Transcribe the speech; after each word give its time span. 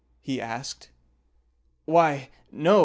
he 0.19 0.41
asked. 0.41 0.89
"Why, 1.85 2.31
no! 2.51 2.79